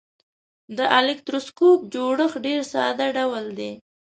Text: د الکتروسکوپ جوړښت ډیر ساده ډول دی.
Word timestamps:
د 0.77 0.79
الکتروسکوپ 0.99 1.79
جوړښت 1.93 2.37
ډیر 2.47 2.61
ساده 2.73 3.05
ډول 3.17 3.45
دی. 3.59 3.71